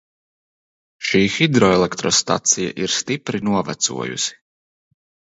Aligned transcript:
Šī 1.09 1.19
hidroelektrostacija 1.33 2.71
ir 2.87 2.95
stipri 3.01 3.43
novecojusi. 3.51 4.35